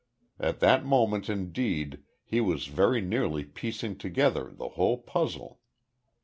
At 0.39 0.61
that 0.61 0.83
moment 0.83 1.29
indeed 1.29 2.01
he 2.23 2.41
was 2.41 2.65
very 2.65 3.01
nearly 3.01 3.43
piecing 3.45 3.99
together 3.99 4.49
the 4.51 4.69
whole 4.69 4.97
puzzle. 4.97 5.59